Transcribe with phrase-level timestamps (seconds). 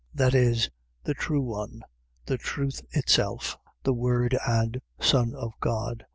[0.15, 0.71] .that is,
[1.03, 1.83] the true one,
[2.25, 6.07] the Truth itself; the Word and Son of God.